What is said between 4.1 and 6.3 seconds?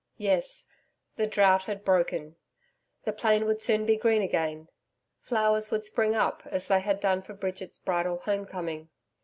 again. Flowers would spring